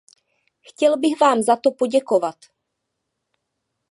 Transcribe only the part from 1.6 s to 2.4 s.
poděkovat.